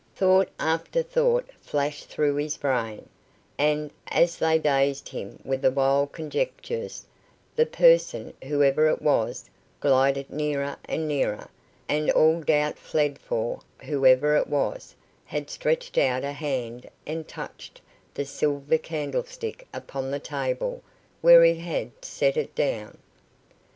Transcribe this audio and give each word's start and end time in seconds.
Thought 0.15 0.49
after 0.59 1.03
thought 1.03 1.51
flashed 1.61 2.09
through 2.09 2.37
his 2.37 2.57
brain, 2.57 3.07
and, 3.59 3.91
as 4.07 4.37
they 4.39 4.57
dazed 4.57 5.09
him 5.09 5.37
with 5.45 5.61
the 5.61 5.69
wild 5.69 6.11
conjectures, 6.11 7.05
the 7.55 7.67
person, 7.67 8.33
whoever 8.45 8.87
it 8.87 8.99
was, 8.99 9.47
glided 9.79 10.31
nearer 10.31 10.75
and 10.85 11.07
nearer, 11.07 11.47
and 11.87 12.09
all 12.09 12.41
doubt 12.41 12.79
fled, 12.79 13.19
for, 13.19 13.59
whoever 13.83 14.35
it 14.35 14.47
was, 14.47 14.95
had 15.25 15.51
stretched 15.51 15.99
out 15.99 16.23
a 16.23 16.31
hand 16.31 16.89
and 17.05 17.27
touched 17.27 17.79
the 18.15 18.25
silver 18.25 18.79
candlestick 18.79 19.67
upon 19.71 20.09
the 20.09 20.19
table 20.19 20.81
where 21.21 21.43
he 21.43 21.53
had 21.59 21.91
set 22.03 22.37
it 22.37 22.55
down. 22.55 22.97